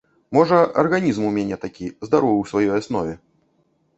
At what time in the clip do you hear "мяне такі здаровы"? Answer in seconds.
1.35-2.39